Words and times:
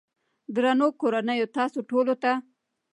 درنو 0.55 0.87
کورنيو 0.99 1.47
تاسو 1.57 1.79
ټولو 1.89 2.13
ته 2.23 2.31